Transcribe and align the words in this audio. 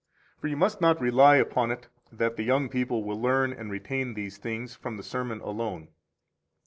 For 0.39 0.47
you 0.47 0.57
must 0.57 0.81
not 0.81 0.99
rely 0.99 1.35
upon 1.35 1.69
it 1.69 1.85
that 2.11 2.35
the 2.35 2.41
young 2.41 2.69
people 2.69 3.03
will 3.03 3.21
learn 3.21 3.53
and 3.53 3.69
retain 3.69 4.15
these 4.15 4.37
things 4.39 4.73
from 4.75 4.97
the 4.97 5.03
sermon 5.03 5.41
alone. 5.41 5.89